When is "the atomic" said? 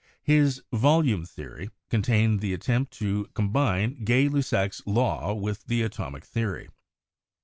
5.67-6.25